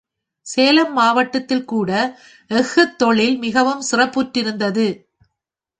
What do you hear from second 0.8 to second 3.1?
மாவட்டத்தில் கூட எஃகுத்